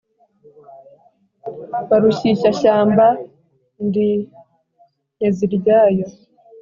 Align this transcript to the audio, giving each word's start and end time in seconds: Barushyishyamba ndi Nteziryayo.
Barushyishyamba 1.89 3.07
ndi 3.85 4.09
Nteziryayo. 5.15 6.05